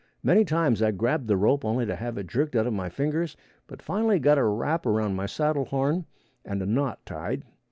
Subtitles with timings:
[0.23, 3.37] Many times I grabbed the rope only to have it jerked out of my fingers,
[3.67, 6.07] but finally got a wrap around my saddle horn
[6.43, 7.43] and a knot tied.